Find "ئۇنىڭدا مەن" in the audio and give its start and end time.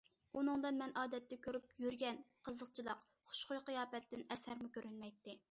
0.39-0.93